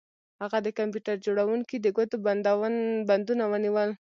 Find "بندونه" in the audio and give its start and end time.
3.09-3.43